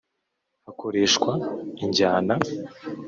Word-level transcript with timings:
Hakoreshwa 0.65 1.31
injyana 1.83 2.35